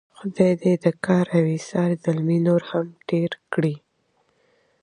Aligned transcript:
خدای 0.17 0.51
دې 0.61 0.73
د 0.83 0.85
کار 1.05 1.25
او 1.37 1.43
ایثار 1.53 1.89
زلمي 2.03 2.39
نور 2.47 2.61
هم 2.71 2.87
ډېر 3.09 3.31
کړي. 3.53 3.75